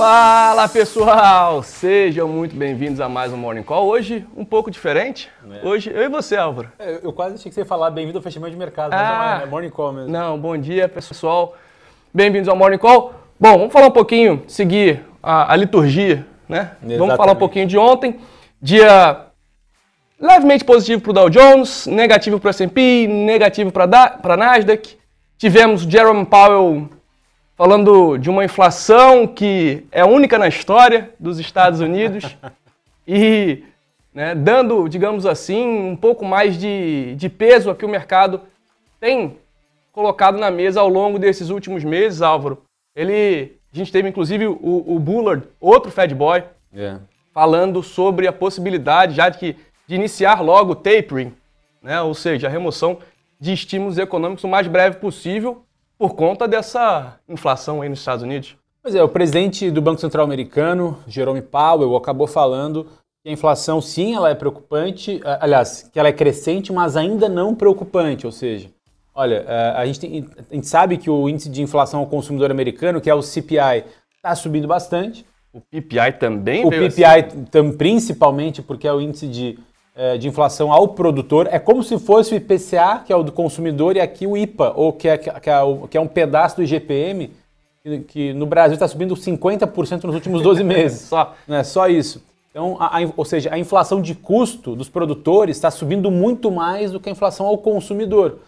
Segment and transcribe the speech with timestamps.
[0.00, 3.86] Fala pessoal, sejam muito bem-vindos a mais um Morning Call.
[3.86, 5.28] Hoje um pouco diferente.
[5.62, 5.68] É.
[5.68, 6.72] Hoje eu e você, Álvaro.
[6.78, 9.40] É, eu quase achei que você ia falar bem-vindo ao fechamento de mercado, mas não
[9.40, 10.10] é, é Morning Call mesmo.
[10.10, 11.54] Não, bom dia pessoal,
[12.14, 13.12] bem-vindos ao Morning Call.
[13.38, 16.60] Bom, vamos falar um pouquinho, seguir a, a liturgia, né?
[16.60, 16.98] Exatamente.
[16.98, 18.18] Vamos falar um pouquinho de ontem,
[18.58, 19.26] dia
[20.18, 23.84] levemente positivo para o Dow Jones, negativo para o S&P, negativo para
[24.22, 24.96] a Nasdaq.
[25.36, 26.88] Tivemos Jerome Powell
[27.60, 32.34] falando de uma inflação que é única na história dos Estados Unidos
[33.06, 33.64] e
[34.14, 38.40] né, dando, digamos assim, um pouco mais de, de peso a que o mercado
[38.98, 39.36] tem
[39.92, 42.62] colocado na mesa ao longo desses últimos meses, Álvaro.
[42.96, 46.42] Ele, a gente teve inclusive o, o Bullard, outro Fed Boy,
[46.74, 46.98] yeah.
[46.98, 47.00] É.
[47.34, 49.54] falando sobre a possibilidade já de, que,
[49.86, 51.34] de iniciar logo o tapering,
[51.82, 53.00] né, ou seja, a remoção
[53.38, 55.62] de estímulos econômicos o mais breve possível
[56.00, 58.56] por conta dessa inflação aí nos Estados Unidos.
[58.82, 62.86] Pois é, o presidente do Banco Central Americano, Jerome Powell, acabou falando
[63.22, 67.54] que a inflação sim, ela é preocupante, aliás, que ela é crescente, mas ainda não
[67.54, 68.70] preocupante, ou seja,
[69.14, 69.44] olha,
[69.76, 73.10] a gente, tem, a gente sabe que o índice de inflação ao consumidor americano, que
[73.10, 73.84] é o CPI,
[74.16, 75.26] está subindo bastante.
[75.52, 76.64] O PPI também?
[76.64, 77.72] O PPI assim?
[77.76, 79.58] principalmente porque é o índice de
[80.18, 83.96] de inflação ao produtor é como se fosse o IPCA, que é o do consumidor,
[83.96, 85.34] e aqui o IPA, ou que é, que é,
[85.90, 87.30] que é um pedaço do IGPM,
[87.82, 91.02] que, que no Brasil está subindo 50% nos últimos 12 meses.
[91.02, 91.34] só.
[91.46, 92.22] Né, só isso.
[92.50, 96.90] Então, a, a, ou seja, a inflação de custo dos produtores está subindo muito mais
[96.90, 98.38] do que a inflação ao consumidor.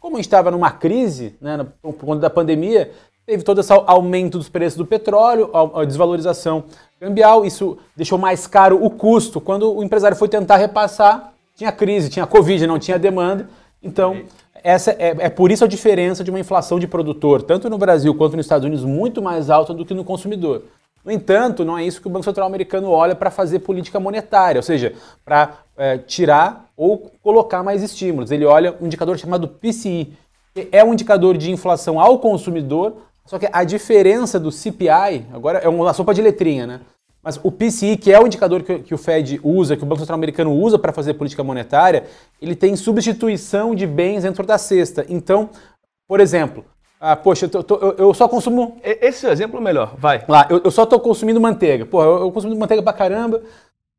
[0.00, 2.90] Como a gente estava numa crise, né, por conta da pandemia,
[3.26, 6.64] teve todo esse aumento dos preços do petróleo, a, a desvalorização
[7.00, 9.40] cambial, isso deixou mais caro o custo.
[9.40, 13.48] Quando o empresário foi tentar repassar, tinha crise, tinha Covid, não tinha demanda.
[13.82, 14.22] Então,
[14.62, 18.14] essa é, é, por isso a diferença de uma inflação de produtor, tanto no Brasil
[18.14, 20.64] quanto nos Estados Unidos, muito mais alta do que no consumidor.
[21.02, 24.58] No entanto, não é isso que o Banco Central americano olha para fazer política monetária,
[24.58, 24.92] ou seja,
[25.24, 28.30] para é, tirar ou colocar mais estímulos.
[28.30, 30.12] Ele olha um indicador chamado PCI,
[30.52, 32.96] que é um indicador de inflação ao consumidor
[33.30, 36.80] só que a diferença do CPI, agora é uma sopa de letrinha, né?
[37.22, 40.00] Mas o PCI, que é o indicador que, que o Fed usa, que o Banco
[40.00, 42.04] Central Americano usa para fazer política monetária,
[42.40, 45.04] ele tem substituição de bens dentro da cesta.
[45.08, 45.50] Então,
[46.08, 46.64] por exemplo,
[46.98, 48.78] ah, poxa, eu, tô, eu, eu, só consumo.
[48.82, 50.24] Esse é o exemplo melhor, vai.
[50.28, 51.86] Lá, eu, eu só estou consumindo manteiga.
[51.86, 53.42] Porra, eu, eu consumo manteiga pra caramba.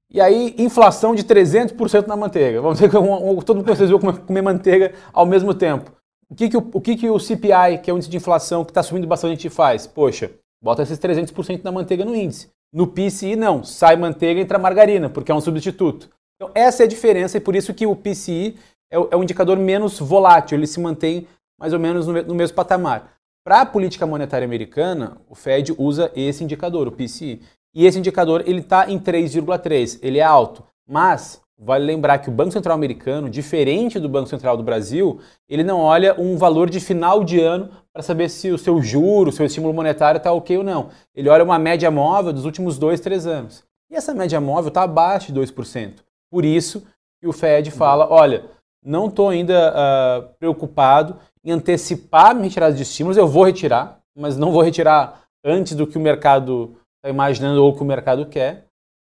[0.09, 2.61] E aí, inflação de 300% na manteiga.
[2.61, 5.91] Vamos dizer que todo mundo precisa comer, comer manteiga ao mesmo tempo.
[6.29, 8.63] O que, que, o, o, que, que o CPI, que é o índice de inflação
[8.63, 9.87] que está subindo bastante, faz?
[9.87, 10.31] Poxa,
[10.61, 12.49] bota esses 300% da manteiga no índice.
[12.73, 13.63] No PCI, não.
[13.63, 16.09] Sai manteiga e entra margarina, porque é um substituto.
[16.35, 18.57] Então, essa é a diferença e por isso que o PCI
[18.91, 21.27] é, é um indicador menos volátil, ele se mantém
[21.59, 23.13] mais ou menos no, no mesmo patamar.
[23.43, 27.41] Para a política monetária americana, o Fed usa esse indicador, o PCI.
[27.73, 30.63] E esse indicador ele está em 3,3, ele é alto.
[30.87, 35.63] Mas Vale lembrar que o Banco Central americano, diferente do Banco Central do Brasil, ele
[35.63, 39.31] não olha um valor de final de ano para saber se o seu juro, o
[39.31, 40.89] seu estímulo monetário está ok ou não.
[41.13, 43.63] Ele olha uma média móvel dos últimos dois, três anos.
[43.91, 45.99] E essa média móvel está abaixo de 2%.
[46.31, 46.83] Por isso
[47.21, 48.43] que o Fed fala, olha,
[48.83, 54.35] não estou ainda uh, preocupado em antecipar minha retirada de estímulos, eu vou retirar, mas
[54.35, 58.65] não vou retirar antes do que o mercado está imaginando ou que o mercado quer,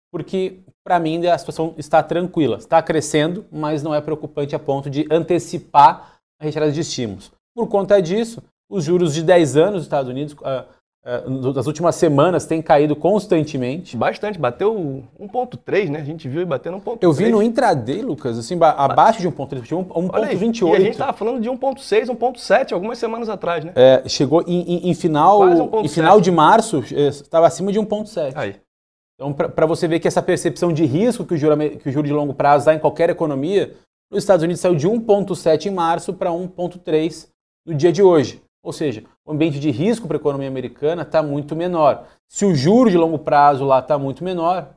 [0.10, 2.56] porque para mim a situação está tranquila.
[2.56, 7.30] Está crescendo, mas não é preocupante a ponto de antecipar a retirada de estímulos.
[7.54, 10.64] Por conta disso, os juros de 10 anos dos Estados Unidos, uh,
[11.06, 13.98] uh, nas últimas semanas, têm caído constantemente.
[13.98, 16.00] Bastante, bateu 1,3, né?
[16.00, 17.00] A gente viu e batendo 1,3.
[17.02, 20.70] Eu vi no intraday, Lucas, assim, abaixo de 1,3, 1,28.
[20.70, 23.74] E a gente estava falando de 1,6, 1,7 algumas semanas atrás, né?
[23.76, 25.44] É, chegou em, em, em final,
[25.84, 28.32] em final de março, estava acima de 1,7.
[28.38, 28.56] Aí.
[29.20, 32.06] Então, para você ver que essa percepção de risco que o, juro, que o juro
[32.06, 33.76] de longo prazo dá em qualquer economia,
[34.12, 37.28] nos Estados Unidos saiu de 1,7 em março para 1,3
[37.66, 38.42] no dia de hoje.
[38.64, 42.06] Ou seja, o ambiente de risco para a economia americana está muito menor.
[42.28, 44.76] Se o juro de longo prazo lá está muito menor,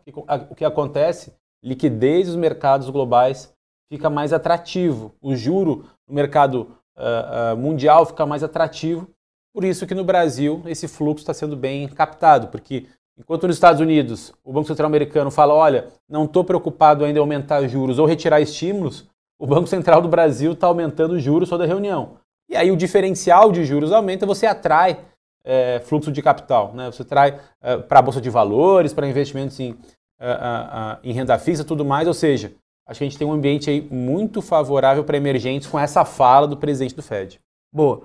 [0.48, 1.34] o que acontece?
[1.62, 3.52] Liquidez dos mercados globais
[3.92, 5.14] fica mais atrativo.
[5.20, 9.08] O juro no mercado uh, uh, mundial fica mais atrativo.
[9.52, 12.86] Por isso que no Brasil esse fluxo está sendo bem captado, porque
[13.20, 17.20] Enquanto nos Estados Unidos o Banco Central americano fala, olha, não estou preocupado ainda em
[17.20, 19.06] aumentar juros ou retirar estímulos,
[19.38, 22.16] o Banco Central do Brasil está aumentando os juros toda reunião.
[22.48, 25.00] E aí o diferencial de juros aumenta, você atrai
[25.44, 26.90] é, fluxo de capital, né?
[26.90, 29.76] você atrai é, para a Bolsa de Valores, para investimentos em,
[30.18, 32.52] é, em renda fixa tudo mais, ou seja,
[32.86, 36.48] acho que a gente tem um ambiente aí muito favorável para emergentes com essa fala
[36.48, 37.38] do presidente do Fed.
[37.70, 38.02] Boa.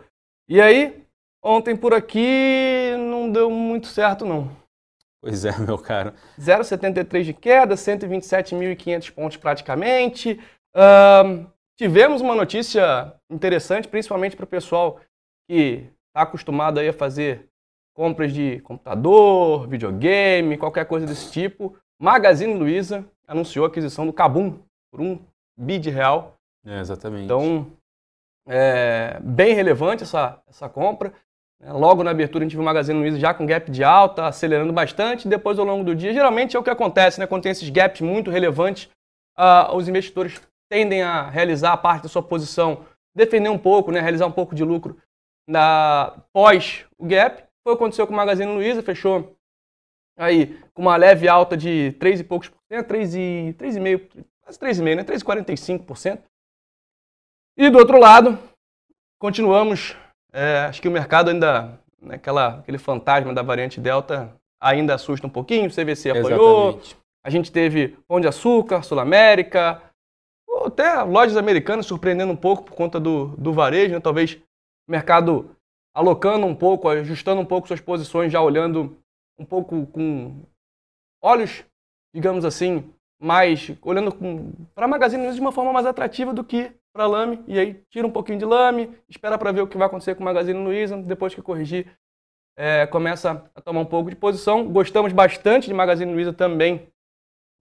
[0.48, 1.04] E aí,
[1.42, 4.65] ontem por aqui não deu muito certo não.
[5.26, 6.14] Pois é, meu caro.
[6.40, 10.40] 0,73 de queda, 127.500 pontos praticamente.
[10.76, 15.00] Uh, tivemos uma notícia interessante, principalmente para o pessoal
[15.50, 17.50] que está acostumado aí a fazer
[17.96, 21.76] compras de computador, videogame, qualquer coisa desse tipo.
[22.00, 24.60] Magazine Luiza anunciou a aquisição do Kabum
[24.92, 25.20] por um
[25.58, 26.36] bid real.
[26.64, 27.26] É, exatamente.
[27.26, 27.66] Então,
[28.48, 31.12] é bem relevante essa, essa compra.
[31.62, 34.28] É, logo na abertura a gente viu o Magazine Luiza já com gap de alta,
[34.28, 35.28] acelerando bastante.
[35.28, 37.28] Depois, ao longo do dia, geralmente é o que acontece, né?
[37.28, 38.90] Quando tem esses gaps muito relevantes,
[39.38, 42.86] uh, os investidores tendem a realizar a parte da sua posição,
[43.16, 44.00] defender um pouco, né?
[44.00, 44.98] Realizar um pouco de lucro
[45.48, 47.44] na pós o gap.
[47.64, 49.36] Foi o que aconteceu com o Magazine Luiza, fechou
[50.18, 54.60] aí com uma leve alta de 3 e poucos por cento, 3 e 3,5, quase
[54.60, 55.04] 3,5, né?
[55.04, 56.22] 3,45%.
[57.58, 58.38] E do outro lado,
[59.18, 59.96] continuamos
[60.36, 65.26] é, acho que o mercado ainda, né, aquela, aquele fantasma da variante Delta ainda assusta
[65.26, 65.68] um pouquinho.
[65.68, 66.70] O CVC apoiou.
[66.70, 66.98] Exatamente.
[67.24, 69.82] A gente teve Pão de Açúcar, Sul América,
[70.66, 74.00] até lojas americanas surpreendendo um pouco por conta do, do varejo, né?
[74.00, 74.34] talvez
[74.88, 75.50] o mercado
[75.96, 78.98] alocando um pouco, ajustando um pouco suas posições, já olhando
[79.40, 80.44] um pouco com
[81.24, 81.64] olhos,
[82.14, 84.12] digamos assim, mais olhando
[84.76, 87.74] para a Magazine Luiza de uma forma mais atrativa do que para Lame, e aí
[87.90, 90.58] tira um pouquinho de Lame, espera para ver o que vai acontecer com o Magazine
[90.58, 91.92] Luiza, depois que corrigir,
[92.58, 94.72] é, começa a tomar um pouco de posição.
[94.72, 96.88] Gostamos bastante de Magazine Luiza também,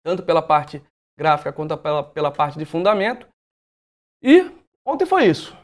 [0.02, 0.82] tanto pela parte
[1.16, 3.28] gráfica quanto pela, pela parte de fundamento.
[4.20, 4.50] E
[4.84, 5.56] ontem foi isso.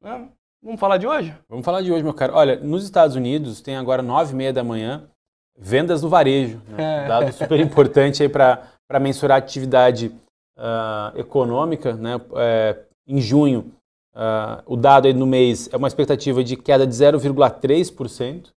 [0.00, 0.28] Né?
[0.60, 1.32] Vamos falar de hoje?
[1.48, 2.34] Vamos falar de hoje, meu caro.
[2.34, 5.08] Olha, nos Estados Unidos tem agora nove e meia da manhã
[5.56, 6.60] vendas no varejo.
[6.66, 7.04] Né?
[7.04, 7.06] É.
[7.06, 10.08] Dado super importante aí para mensurar a atividade
[10.58, 12.20] uh, econômica, né?
[12.36, 13.72] É, em junho,
[14.14, 18.50] uh, o dado aí no mês é uma expectativa de queda de 0,3%.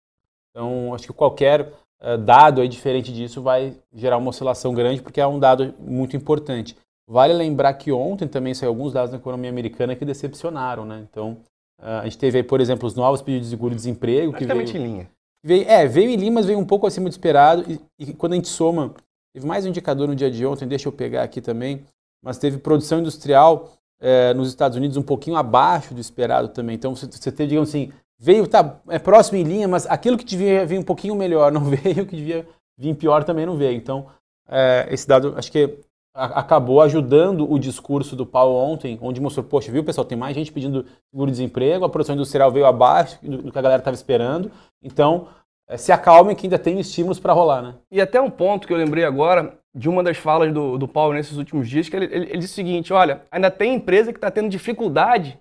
[0.51, 5.19] Então, acho que qualquer uh, dado aí diferente disso vai gerar uma oscilação grande, porque
[5.19, 6.77] é um dado muito importante.
[7.07, 11.05] Vale lembrar que ontem também saiu alguns dados da economia americana que decepcionaram, né?
[11.09, 11.37] Então,
[11.79, 14.33] uh, a gente teve aí, por exemplo, os novos pedidos de seguro-desemprego.
[14.33, 15.09] que veio, em linha.
[15.43, 17.63] Veio, é, veio em linha, mas veio um pouco acima do esperado.
[17.71, 18.93] E, e quando a gente soma,
[19.33, 21.85] teve mais um indicador no dia de ontem, deixa eu pegar aqui também,
[22.23, 26.75] mas teve produção industrial é, nos Estados Unidos um pouquinho abaixo do esperado também.
[26.75, 30.25] Então você, você teve, digamos assim, veio, tá, é próximo em linha, mas aquilo que
[30.25, 32.47] devia vir um pouquinho melhor não veio, que devia
[32.77, 33.75] vir pior também não veio.
[33.75, 34.07] Então,
[34.47, 35.79] é, esse dado acho que
[36.15, 40.49] acabou ajudando o discurso do Paulo ontem, onde mostrou, poxa, viu, pessoal, tem mais gente
[40.49, 44.49] pedindo seguro-desemprego, a produção industrial veio abaixo do, que a galera estava esperando.
[44.81, 45.27] Então,
[45.67, 47.75] é, se acalmem que ainda tem estímulos para rolar, né?
[47.91, 51.13] E até um ponto que eu lembrei agora, de uma das falas do, do Paulo
[51.13, 54.17] nesses últimos dias, que ele, ele, ele disse o seguinte: olha, ainda tem empresa que
[54.17, 55.37] está tendo dificuldade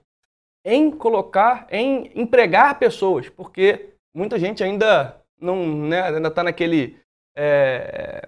[0.64, 6.98] em colocar, em empregar pessoas, porque muita gente ainda não, né, ainda está naquele.
[7.36, 8.26] É,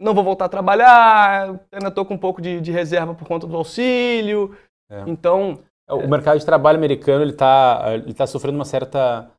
[0.00, 3.46] não vou voltar a trabalhar, ainda estou com um pouco de, de, reserva por conta
[3.46, 4.56] do auxílio.
[4.88, 5.02] É.
[5.06, 5.58] Então.
[5.88, 9.30] É, o mercado de trabalho americano ele está ele tá sofrendo uma certa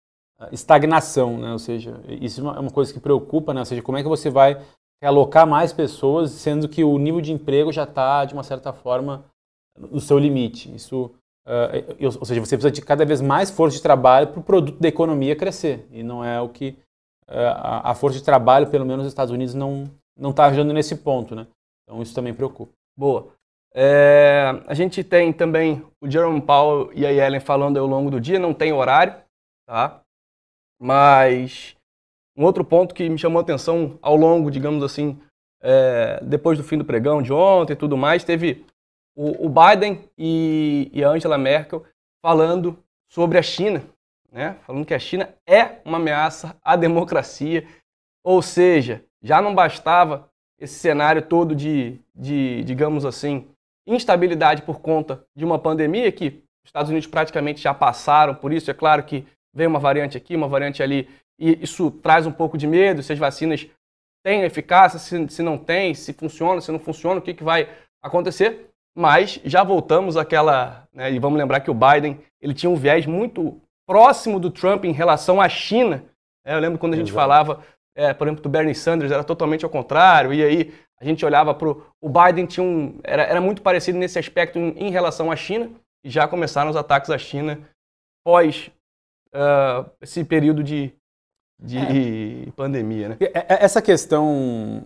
[0.51, 1.51] estagnação, né?
[1.53, 3.62] Ou seja, isso é uma coisa que preocupa, né?
[3.62, 4.62] Ou seja, como é que você vai
[5.01, 9.25] alocar mais pessoas, sendo que o nível de emprego já está, de uma certa forma,
[9.77, 10.74] no seu limite.
[10.74, 11.12] Isso,
[11.47, 14.80] uh, ou seja, você precisa de cada vez mais força de trabalho para o produto
[14.80, 15.88] da economia crescer.
[15.91, 16.77] E não é o que
[17.29, 20.96] uh, a força de trabalho, pelo menos nos Estados Unidos, não não está ajudando nesse
[20.96, 21.46] ponto, né?
[21.84, 22.72] Então isso também preocupa.
[22.98, 23.34] Boa.
[23.74, 28.22] É, a gente tem também o Jerome Powell e a Yellen falando ao longo do
[28.22, 29.22] dia, não tem horário,
[29.67, 30.01] tá?
[30.79, 31.75] Mas
[32.38, 35.20] um outro ponto que me chamou a atenção ao longo, digamos assim,
[35.62, 38.65] é, depois do fim do pregão de ontem e tudo mais, teve
[39.15, 41.84] o, o Biden e, e, a Angela Merkel
[42.22, 42.77] falando
[43.10, 43.84] sobre a China,
[44.32, 44.58] né?
[44.65, 47.65] falando que a China é uma ameaça à democracia,
[48.24, 53.48] ou seja, já não bastava esse cenário todo de, de digamos assim,
[53.88, 58.70] instabilidade por conta de uma pandemia que os Estados Unidos praticamente já passaram por isso.
[58.72, 61.09] É claro que vem uma variante aqui, uma variante ali,
[61.39, 63.67] e isso traz um pouco de medo, se as vacinas
[64.24, 67.69] têm eficácia, se, se não tem, se funciona, se não funciona, o que, que vai
[68.03, 68.69] acontecer.
[68.97, 73.05] Mas já voltamos àquela, né, e vamos lembrar que o Biden ele tinha um viés
[73.05, 76.03] muito próximo do Trump em relação à China.
[76.45, 77.21] É, eu lembro quando a gente Exato.
[77.21, 77.63] falava,
[77.95, 81.53] é, por exemplo, do Bernie Sanders, era totalmente ao contrário, e aí a gente olhava
[81.53, 85.35] para o Biden, tinha um, era, era muito parecido nesse aspecto em, em relação à
[85.35, 85.69] China,
[86.03, 87.59] e já começaram os ataques à China
[88.25, 88.71] pós
[89.36, 90.94] uh, esse período de,
[91.60, 92.51] de é.
[92.51, 93.18] pandemia, né?
[93.48, 94.84] Essa questão,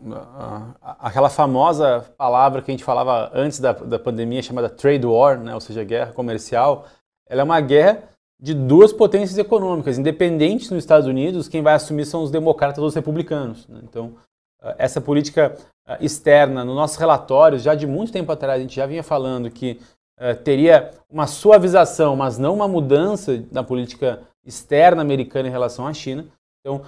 [0.82, 5.54] aquela famosa palavra que a gente falava antes da, da pandemia chamada trade war, né?
[5.54, 6.86] ou seja, guerra comercial,
[7.28, 8.04] ela é uma guerra
[8.42, 12.88] de duas potências econômicas, independentes nos Estados Unidos, quem vai assumir são os democratas ou
[12.88, 13.68] os republicanos.
[13.68, 13.82] Né?
[13.84, 14.16] Então,
[14.62, 15.56] uh, essa política
[16.00, 19.80] externa, no nossos relatórios, já de muito tempo atrás, a gente já vinha falando que
[20.20, 25.94] uh, teria uma suavização, mas não uma mudança na política externa americana em relação à
[25.94, 26.28] China.
[26.60, 26.82] Então,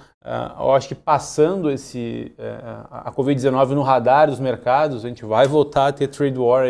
[0.58, 2.34] eu acho que passando esse,
[2.90, 6.64] a Covid-19 no radar dos mercados, a gente vai voltar a ter trade war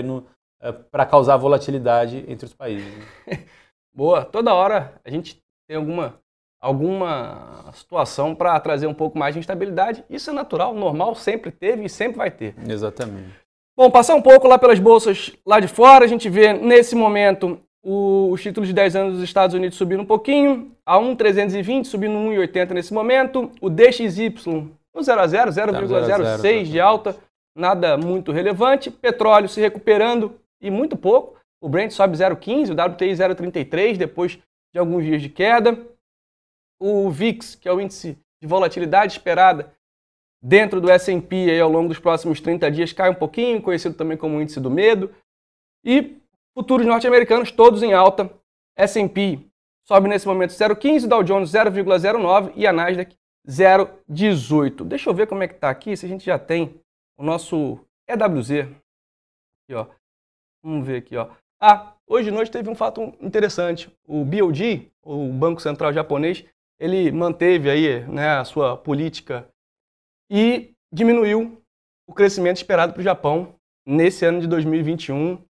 [0.91, 2.87] para causar volatilidade entre os países.
[3.27, 3.45] Né?
[3.95, 6.15] Boa, toda hora a gente tem alguma,
[6.61, 10.05] alguma situação para trazer um pouco mais de instabilidade.
[10.09, 12.55] Isso é natural, normal, sempre teve e sempre vai ter.
[12.69, 13.43] Exatamente.
[13.77, 17.61] Bom, passar um pouco lá pelas bolsas lá de fora, a gente vê nesse momento
[17.83, 22.15] o, os títulos de 10 anos dos Estados Unidos subindo um pouquinho, a 1,320 subindo
[22.15, 24.35] 1,80 nesse momento, o DXY
[24.95, 27.17] no 0 a 0, 0,06 de alta,
[27.57, 33.12] nada muito relevante, petróleo se recuperando e muito pouco, o Brent sobe 0,15, o WTI
[33.12, 34.39] 0,33 depois
[34.73, 35.79] de alguns dias de queda.
[36.81, 39.73] O VIX, que é o índice de volatilidade esperada
[40.43, 44.43] dentro do S&P ao longo dos próximos 30 dias, cai um pouquinho, conhecido também como
[44.43, 45.15] índice do medo.
[45.85, 46.21] E
[46.55, 48.31] futuros norte-americanos todos em alta.
[48.77, 49.41] S&P
[49.87, 53.17] sobe nesse momento 0,15, Dow Jones 0,09 e a Nasdaq
[53.47, 54.85] 0,18.
[54.85, 56.81] Deixa eu ver como é que está aqui, se a gente já tem
[57.19, 57.79] o nosso
[58.09, 58.51] EWZ.
[58.61, 59.87] Aqui, ó.
[60.63, 61.29] Vamos ver aqui, ó.
[61.61, 63.91] Ah, hoje de noite teve um fato interessante.
[64.07, 66.45] O BOJ, o Banco Central Japonês,
[66.79, 69.49] ele manteve aí né, a sua política
[70.31, 71.63] e diminuiu
[72.07, 73.55] o crescimento esperado para o Japão
[73.87, 75.43] nesse ano de 2021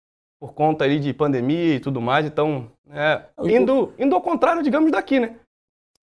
[0.43, 2.27] por conta aí de pandemia e tudo mais.
[2.27, 5.39] Então, é, indo, indo ao contrário, digamos, daqui, né?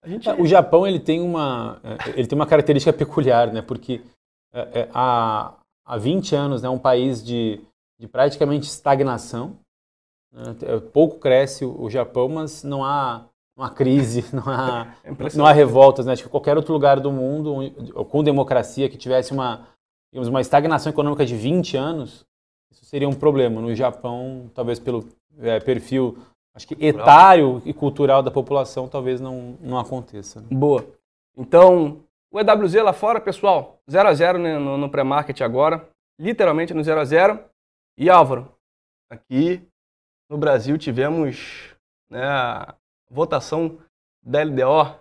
[0.06, 0.30] Gente...
[0.30, 3.62] O Japão ele tem uma é, ele tem uma característica peculiar, né?
[3.62, 4.02] Porque
[4.54, 5.56] é, há,
[5.86, 7.60] há 20 anos é né, um país de,
[8.00, 9.58] de praticamente estagnação
[10.32, 10.56] né?
[10.62, 13.26] É, pouco cresce o Japão, mas não há
[13.58, 16.06] uma crise, não há, é não há revoltas.
[16.06, 16.14] Né?
[16.14, 17.56] Acho que qualquer outro lugar do mundo
[18.10, 19.68] com democracia que tivesse uma,
[20.14, 22.26] digamos, uma estagnação econômica de 20 anos,
[22.72, 23.62] isso seria um problema.
[23.62, 25.08] No Japão, talvez pelo
[25.40, 26.18] é, perfil
[26.56, 30.42] acho que etário e cultural da população, talvez não, não aconteça.
[30.42, 30.48] Né?
[30.52, 30.86] Boa.
[31.38, 35.88] Então, o EWZ lá fora, pessoal, 0 a 0 né, no, no pré-market agora,
[36.20, 37.40] literalmente no 0 a 0
[37.98, 38.52] E Álvaro,
[39.10, 39.62] aqui
[40.30, 41.76] no Brasil tivemos
[42.10, 42.76] né, a
[43.10, 43.80] votação
[44.22, 45.00] da LDO.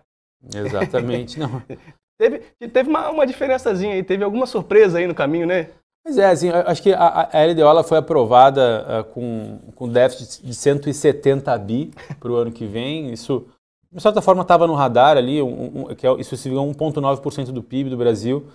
[0.55, 1.61] Exatamente, não.
[2.19, 5.71] teve teve uma, uma diferençazinha aí, teve alguma surpresa aí no caminho, né?
[6.03, 10.45] Pois é, assim, acho que a, a LDO ela foi aprovada uh, com, com déficit
[10.45, 13.13] de 170 bi para o ano que vem.
[13.13, 13.47] Isso,
[13.93, 17.63] de certa forma, estava no radar ali, um, um, que é, isso se 1,9% do
[17.63, 18.47] PIB do Brasil.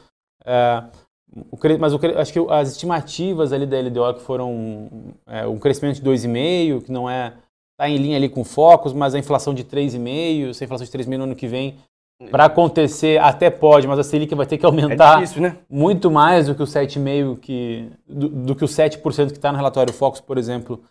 [0.42, 0.90] Uh,
[1.52, 6.02] o, mas o, acho que as estimativas ali da LDO que foram é, um crescimento
[6.02, 7.34] de 2,5, que não é
[7.74, 10.92] está em linha ali com focos, mas a inflação de 3,5, se a inflação de
[10.92, 11.78] 3,5 no ano que vem
[12.30, 15.58] para acontecer até pode, mas a Selic vai ter que aumentar é difícil, né?
[15.70, 19.58] muito mais do que o 7,5 que do, do, que o 7% que está no
[19.58, 20.84] relatório Focus, por exemplo,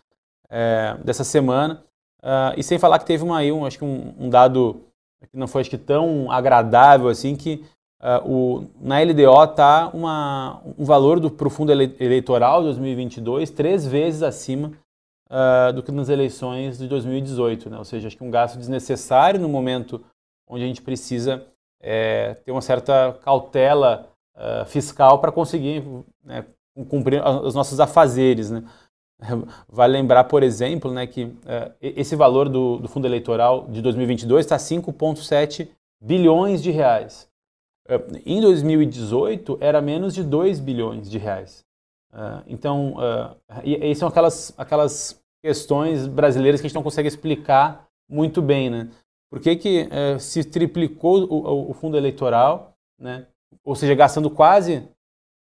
[0.49, 1.83] é, dessa semana.
[2.21, 4.81] Uh, e sem falar que teve uma, aí um, acho que um, um dado
[5.29, 7.63] que não foi acho que tão agradável assim que
[8.03, 14.21] Uh, o, na LDO está um valor do profundo ele, eleitoral de 2022 três vezes
[14.21, 14.73] acima
[15.29, 17.69] uh, do que nas eleições de 2018.
[17.69, 17.77] Né?
[17.77, 20.03] Ou seja, acho que um gasto desnecessário no momento
[20.47, 21.45] onde a gente precisa
[21.81, 25.83] é, ter uma certa cautela uh, fiscal para conseguir
[26.23, 26.45] né,
[26.89, 28.49] cumprir os nossos afazeres.
[28.49, 28.63] Né?
[29.67, 31.33] Vale lembrar, por exemplo, né, que
[31.81, 35.69] esse valor do, do fundo eleitoral de 2022 está 5,7
[36.01, 37.29] bilhões de reais.
[37.87, 41.65] Eh, em 2018 era menos de 2 bilhões de reais.
[42.13, 47.07] Uh, então, uh, e, e, são aquelas, aquelas questões brasileiras que a gente não consegue
[47.07, 48.89] explicar muito bem, né?
[49.33, 53.25] Por que, que uh, se triplicou o, o, fundo eleitoral, né?
[53.63, 54.87] ou seja, gastando quase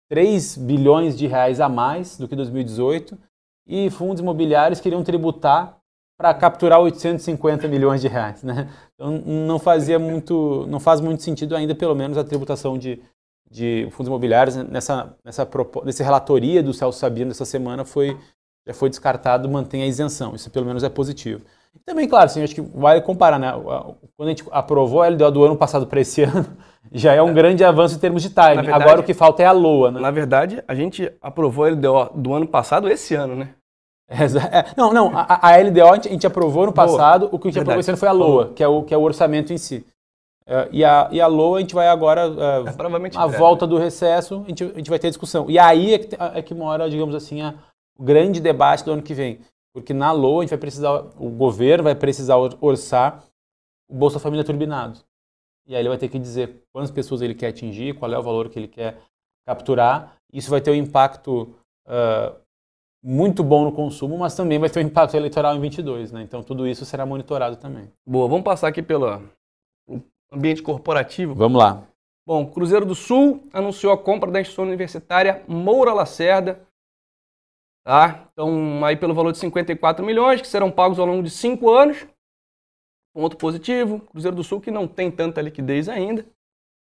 [0.08, 3.18] 3 bilhões de reais a mais do que 2018,
[3.66, 5.76] e fundos imobiliários queriam tributar
[6.18, 8.70] para capturar 850 milhões de reais, né?
[8.94, 12.98] Então não fazia muito, não faz muito sentido ainda, pelo menos a tributação de,
[13.50, 15.46] de fundos imobiliários nessa nessa
[15.84, 18.18] nessa relatoria do Celso Sabino dessa semana foi
[18.66, 20.34] já foi descartado, mantém a isenção.
[20.34, 21.44] Isso pelo menos é positivo.
[21.84, 23.52] Também, claro, assim, acho que vale comparar, né?
[24.16, 26.46] Quando a gente aprovou a LDO do ano passado para esse ano,
[26.92, 28.62] já é um grande avanço em termos de timing.
[28.62, 30.00] Verdade, Agora o que falta é a LOA, né?
[30.00, 33.54] Na verdade, a gente aprovou a LDO do ano passado esse ano, né?
[34.08, 37.34] É, não, não, a, a, LDO a gente, a gente aprovou no passado, Boa.
[37.34, 37.62] o que a gente Verdade.
[37.62, 39.86] aprovou esse ano foi a LOA, que é o, que é o orçamento em si.
[40.46, 43.66] Uh, e, a, e a LOA a gente vai agora, uh, é, provavelmente a volta
[43.66, 45.48] do recesso, a gente, a gente vai ter discussão.
[45.48, 47.54] E aí é que, é que mora, digamos assim, a,
[47.98, 49.40] o grande debate do ano que vem.
[49.74, 53.24] Porque na LOA a gente vai precisar, o governo vai precisar orçar
[53.88, 55.00] o Bolsa Família turbinado.
[55.66, 58.22] E aí ele vai ter que dizer quantas pessoas ele quer atingir, qual é o
[58.22, 59.00] valor que ele quer
[59.46, 60.16] capturar.
[60.32, 61.54] Isso vai ter um impacto
[61.86, 62.36] uh,
[63.02, 66.22] muito bom no consumo, mas também vai ter um impacto eleitoral em 22, né?
[66.22, 67.90] Então tudo isso será monitorado também.
[68.06, 69.22] Boa, vamos passar aqui pelo
[70.30, 71.34] ambiente corporativo.
[71.34, 71.86] Vamos lá.
[72.26, 76.60] Bom, Cruzeiro do Sul anunciou a compra da instituição universitária Moura Lacerda.
[77.84, 78.28] Tá?
[78.32, 82.06] Então, aí pelo valor de 54 milhões, que serão pagos ao longo de cinco anos.
[83.14, 84.00] Ponto positivo.
[84.00, 86.24] Cruzeiro do Sul que não tem tanta liquidez ainda.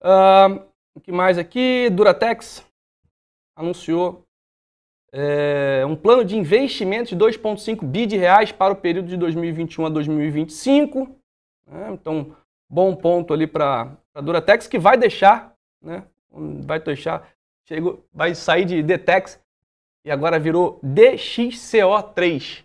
[0.01, 0.63] Uh,
[0.95, 1.89] o que mais aqui?
[1.89, 2.65] Duratex
[3.57, 4.25] anunciou
[5.17, 9.85] é, um plano de investimento de 2,5 bi de reais para o período de 2021
[9.85, 11.15] a 2025.
[11.67, 11.91] Né?
[11.91, 12.35] Então,
[12.69, 16.03] bom ponto ali para a Duratex, que vai deixar, né?
[16.65, 17.29] vai deixar,
[17.65, 19.39] chegou, vai sair de Detex
[20.05, 22.63] e agora virou DXCO3.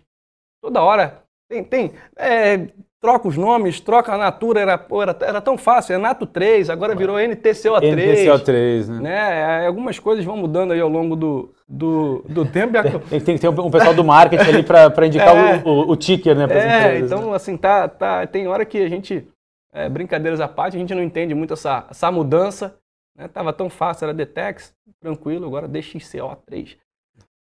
[0.61, 2.67] Toda hora tem, tem é,
[3.01, 6.95] troca os nomes, troca a Natura, era, era, era tão fácil, é Nato 3, agora
[6.95, 7.81] virou NTCO3.
[7.81, 8.99] NTCO3, né?
[9.01, 9.67] né?
[9.67, 12.73] Algumas coisas vão mudando aí ao longo do, do, do tempo.
[13.09, 15.95] tem, tem que ter um, pessoal do marketing ali para indicar é, o, o, o,
[15.95, 16.43] ticker, né?
[16.43, 17.35] É, empresas, então, né?
[17.35, 19.27] assim, tá, tá, tem hora que a gente,
[19.73, 22.77] é, brincadeiras à parte, a gente não entende muito essa, essa mudança.
[23.17, 23.27] Né?
[23.27, 26.77] Tava tão fácil, era Detex, tranquilo, agora DXCO3.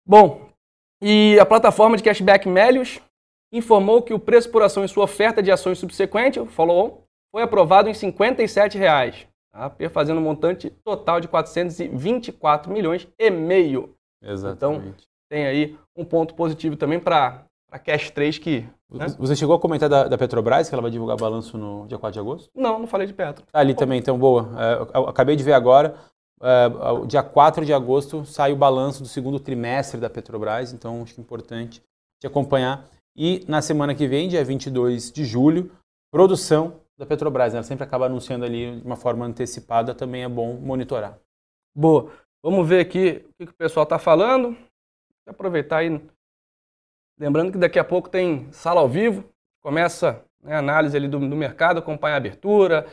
[0.08, 0.48] Bom,
[1.02, 2.98] e a plataforma de cashback Melius
[3.52, 7.90] informou que o preço por ação em sua oferta de ações subsequente, follow-on, foi aprovado
[7.90, 9.70] em 57 reais, tá?
[9.90, 13.94] fazendo um montante total de 424 milhões e meio.
[14.22, 14.86] Exatamente.
[14.86, 14.94] Então,
[15.30, 18.66] tem aí um ponto positivo também para a Cash 3 que...
[18.90, 19.08] Né?
[19.18, 22.14] Você chegou a comentar da, da, Petrobras, que ela vai divulgar balanço no dia 4
[22.14, 22.50] de agosto?
[22.54, 23.44] Não, não falei de Petro.
[23.52, 23.80] Ah, ali Pô.
[23.80, 24.48] também, então, boa.
[24.56, 25.96] É, eu acabei de ver agora,
[26.40, 31.14] é, dia 4 de agosto sai o balanço do segundo trimestre da Petrobras, então acho
[31.14, 31.82] que é importante
[32.20, 32.88] te acompanhar.
[33.16, 35.72] E na semana que vem, dia 22 de julho,
[36.10, 37.54] produção da Petrobras.
[37.54, 41.18] Ela sempre acaba anunciando ali de uma forma antecipada, também é bom monitorar.
[41.74, 42.12] Boa.
[42.42, 44.56] Vamos ver aqui o que o pessoal está falando.
[45.26, 46.00] Aproveitar aí.
[47.18, 49.28] Lembrando que daqui a pouco tem sala ao vivo.
[49.60, 52.86] Começa né, a análise ali do, do mercado, acompanha a abertura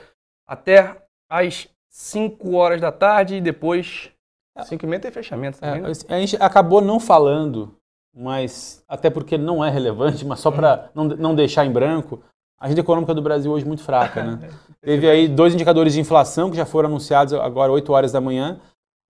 [0.48, 1.67] até às
[1.98, 4.12] 5 horas da tarde e depois
[4.64, 5.60] 5 e meia tem fechamento.
[5.60, 5.94] Também, é, né?
[6.10, 7.76] A gente acabou não falando
[8.16, 12.22] mas até porque não é relevante, mas só para não, não deixar em branco,
[12.58, 14.24] a agenda econômica do Brasil hoje é muito fraca.
[14.24, 14.50] Né?
[14.82, 18.62] Teve aí dois indicadores de inflação que já foram anunciados agora 8 horas da manhã.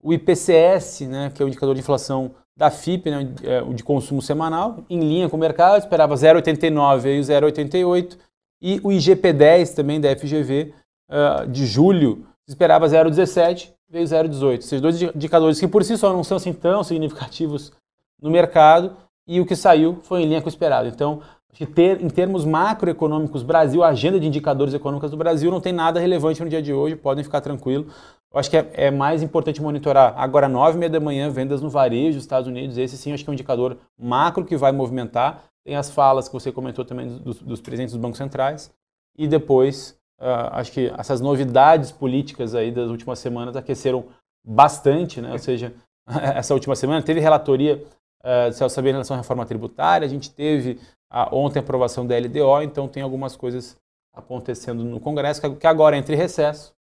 [0.02, 3.84] O IPCS, né, que é o indicador de inflação da FIP, né, é, o de
[3.84, 8.18] consumo semanal, em linha com o mercado, esperava 0,89, veio 0,88.
[8.60, 10.74] E o IGP-10 também da FGV,
[11.10, 14.58] uh, de julho, esperava 0,17, veio 0,18.
[14.58, 17.72] Esses dois indicadores que por si só não são assim tão significativos
[18.20, 20.88] no mercado e o que saiu foi em linha com o esperado.
[20.88, 21.20] Então,
[21.64, 25.98] ter, em termos macroeconômicos, Brasil, a agenda de indicadores econômicos do Brasil não tem nada
[25.98, 27.86] relevante no dia de hoje, podem ficar tranquilos.
[28.32, 31.62] Eu acho que é, é mais importante monitorar agora, nove e meia da manhã, vendas
[31.62, 32.76] no varejo dos Estados Unidos.
[32.76, 35.44] Esse sim, acho que é um indicador macro que vai movimentar.
[35.64, 38.70] Tem as falas que você comentou também dos, dos presidentes dos bancos centrais.
[39.16, 44.06] E depois, uh, acho que essas novidades políticas aí das últimas semanas aqueceram
[44.44, 45.32] bastante, né?
[45.32, 45.74] Ou seja,
[46.34, 47.84] essa última semana teve relatoria
[48.22, 52.06] uh, Celso Sabia, em relação à reforma tributária, a gente teve a, ontem a aprovação
[52.06, 53.76] da LDO, então tem algumas coisas
[54.12, 56.74] acontecendo no Congresso, que agora é entre recesso,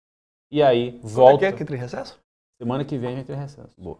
[0.50, 1.38] e aí volta...
[1.38, 2.20] Quando é que é entre recesso?
[2.60, 3.74] Semana que vem é entre recesso.
[3.80, 3.98] Boa.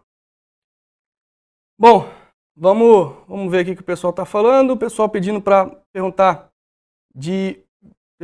[1.78, 2.06] Bom,
[2.54, 4.72] vamos, vamos ver aqui o que o pessoal está falando.
[4.72, 6.50] O pessoal pedindo para perguntar
[7.14, 7.61] de...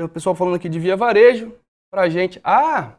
[0.05, 1.55] O pessoal falando aqui de via varejo
[1.91, 2.41] para a gente.
[2.45, 2.97] Ah,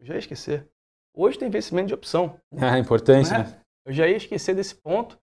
[0.00, 0.68] já ia esquecer.
[1.14, 2.38] Hoje tem vencimento de opção.
[2.60, 3.38] Ah, importante, né?
[3.38, 3.60] né?
[3.86, 5.18] Eu já ia esquecer desse ponto.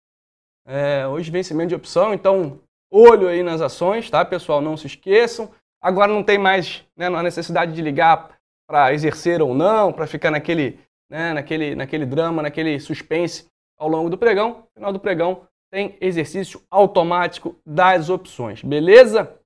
[0.65, 2.61] É, hoje vencimento de opção, então
[2.91, 4.61] olho aí nas ações, tá, pessoal?
[4.61, 5.51] Não se esqueçam.
[5.81, 8.37] Agora não tem mais né, a necessidade de ligar
[8.69, 14.09] para exercer ou não, para ficar naquele, né, naquele, naquele drama, naquele suspense ao longo
[14.09, 14.49] do pregão.
[14.49, 19.40] No final do pregão tem exercício automático das opções, beleza?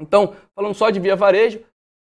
[0.00, 1.60] Então, falando só de via varejo,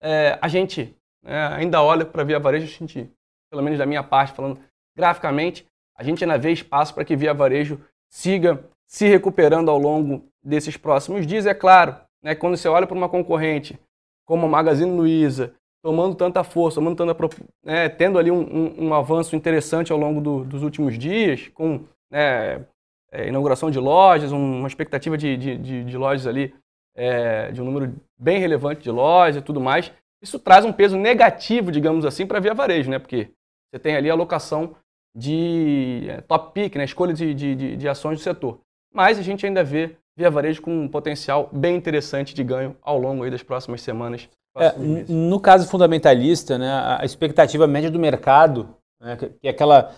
[0.02, 3.12] é, a gente né, ainda olha para via varejo, a gente,
[3.50, 4.60] pelo menos da minha parte, falando
[4.96, 5.65] graficamente,
[5.96, 10.76] a gente ainda vê espaço para que via varejo siga se recuperando ao longo desses
[10.78, 11.46] próximos dias.
[11.46, 13.80] É claro, né, quando você olha para uma concorrente
[14.26, 17.15] como a Magazine Luiza, tomando tanta força, tomando tanta,
[17.63, 21.86] né, tendo ali um, um, um, avanço interessante ao longo do, dos últimos dias, com
[22.10, 22.65] né,
[23.12, 26.54] é, inauguração de lojas, uma expectativa de, de, de, de lojas ali,
[26.95, 30.97] é, de um número bem relevante de lojas e tudo mais, isso traz um peso
[30.97, 32.99] negativo, digamos assim, para a Via Varejo, né?
[32.99, 33.30] Porque
[33.71, 34.75] você tem ali a alocação
[35.15, 38.60] de é, top pick, né, escolha de, de, de, ações do setor.
[38.93, 42.97] Mas a gente ainda vê Via Varejo com um potencial bem interessante de ganho ao
[42.97, 49.15] longo das próximas semanas É, no caso fundamentalista, né, a expectativa média do mercado, né,
[49.15, 49.93] que é aquela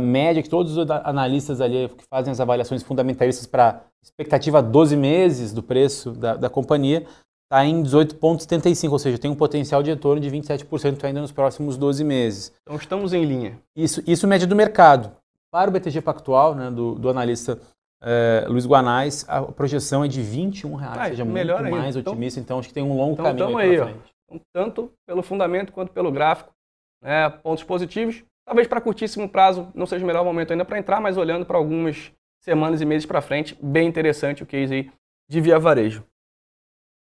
[0.00, 5.52] média que todos os analistas ali que fazem as avaliações fundamentalistas para expectativa 12 meses
[5.52, 7.06] do preço da, da companhia,
[7.44, 11.76] está em 18,75, ou seja, tem um potencial de retorno de 27% ainda nos próximos
[11.76, 12.52] 12 meses.
[12.62, 13.58] Então estamos em linha.
[13.74, 15.12] Isso, isso média do mercado.
[15.50, 17.58] Para o BTG Pactual, né, do, do analista
[18.02, 21.82] é, Luiz Guanais, a projeção é de 21 reais, ah, seja melhor muito ainda.
[21.82, 23.96] mais então, otimista, então acho que tem um longo então, caminho aí, aí
[24.28, 26.52] então, tanto pelo fundamento quanto pelo gráfico,
[27.02, 28.22] né, pontos positivos.
[28.46, 31.58] Talvez para curtíssimo prazo não seja o melhor momento ainda para entrar, mas olhando para
[31.58, 34.92] algumas semanas e meses para frente, bem interessante o case aí
[35.28, 36.04] de Via Varejo.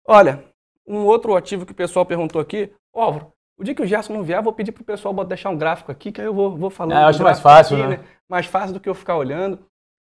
[0.08, 0.44] Olha,
[0.88, 4.24] um outro ativo que o pessoal perguntou aqui, Álvaro, o dia que o Gerson não
[4.24, 6.70] vier, vou pedir para o pessoal deixar um gráfico aqui, que aí eu vou, vou
[6.70, 6.98] falando.
[6.98, 7.98] É, acho mais fácil, aqui, né?
[7.98, 8.04] né?
[8.30, 9.60] Mais fácil do que eu ficar olhando.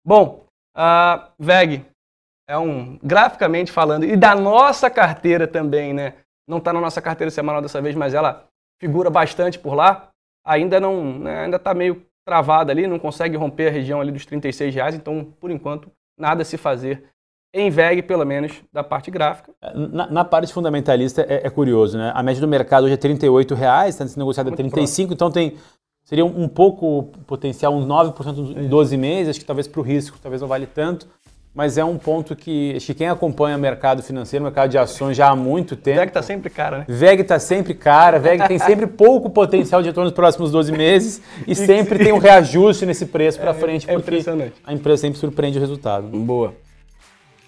[0.06, 1.86] Bom, a VEG
[2.48, 6.16] é um, graficamente falando, e da nossa carteira também, né?
[6.48, 8.48] Não está na nossa carteira semanal dessa vez, mas ela
[8.80, 10.10] figura bastante por lá.
[10.48, 14.26] Ainda não, né, ainda está meio travada ali, não consegue romper a região ali dos
[14.26, 17.04] 36 reais, então, por enquanto, nada a se fazer
[17.54, 19.52] em VEG, pelo menos, da parte gráfica.
[19.62, 22.12] É, na, na parte fundamentalista é, é, curioso, né?
[22.14, 25.56] A média do mercado hoje é 38 reais, está sendo negociada a 35, então tem
[26.04, 30.18] seria um pouco potencial, uns 9% em 12 meses, acho que talvez para o risco,
[30.22, 31.06] talvez não vale tanto,
[31.58, 34.78] mas é um ponto que acho que quem acompanha o mercado financeiro, o mercado de
[34.78, 35.98] ações já há muito tempo.
[35.98, 36.86] VEG está sempre cara, né?
[36.88, 41.20] VEG está sempre cara, VEG tem sempre pouco potencial de retorno nos próximos 12 meses
[41.48, 44.24] e sempre tem um reajuste nesse preço para é, frente, é porque
[44.64, 46.06] a empresa sempre surpreende o resultado.
[46.06, 46.54] Boa.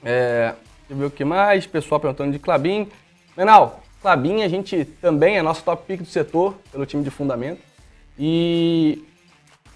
[0.04, 0.56] É,
[0.88, 2.88] deixa eu ver o que mais, pessoal perguntando de Clabin.
[3.38, 7.62] Menal, Clabin a gente também é nosso top pick do setor, pelo time de fundamento.
[8.18, 9.04] E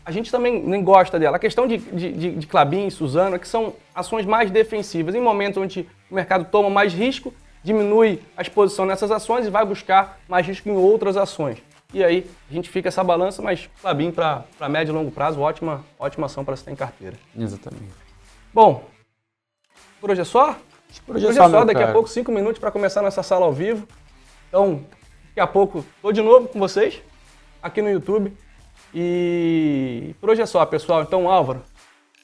[0.06, 1.38] a gente também nem gosta dela.
[1.38, 5.16] A questão de, de, de Clabin e Suzano é que são ações mais defensivas.
[5.16, 9.66] Em momentos onde o mercado toma mais risco, diminui a exposição nessas ações e vai
[9.66, 11.58] buscar mais risco em outras ações.
[11.94, 15.86] E aí a gente fica essa balança, mas Clabin para médio e longo prazo, ótima,
[15.98, 17.16] ótima ação para se ter em carteira.
[17.38, 17.94] Exatamente.
[18.54, 18.84] Bom,
[20.02, 20.58] por hoje é só?
[21.06, 21.92] Por hoje, é só, só daqui cara.
[21.92, 23.88] a pouco, cinco minutos para começar nossa sala ao vivo.
[24.50, 24.82] Então,
[25.30, 27.02] daqui a pouco, estou de novo com vocês,
[27.62, 28.36] aqui no YouTube.
[28.94, 31.02] E por hoje é só, pessoal.
[31.02, 31.64] Então, Álvaro,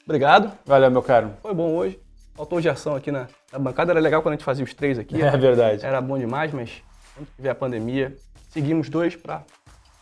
[0.04, 0.52] obrigado.
[0.64, 1.32] Valeu, meu caro.
[1.42, 1.98] Foi bom hoje.
[2.34, 3.92] Faltou Gerson aqui na, na, bancada.
[3.92, 5.20] Era legal quando a gente fazia os três aqui.
[5.20, 5.84] É verdade.
[5.84, 6.82] Era bom demais, mas
[7.14, 8.16] quando tiver a pandemia,
[8.50, 9.42] seguimos dois para.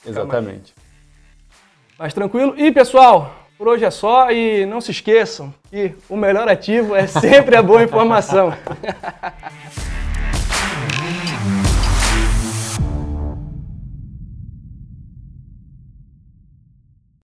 [0.07, 0.75] Exatamente.
[0.77, 2.55] Mais, mais tranquilo.
[2.57, 7.07] E, pessoal, por hoje é só e não se esqueçam que o melhor ativo é
[7.09, 8.53] sempre a boa informação.